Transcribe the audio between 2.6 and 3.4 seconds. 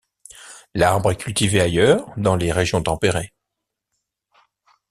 tempérées.